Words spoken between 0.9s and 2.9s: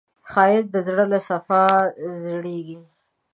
له صفا زېږېږي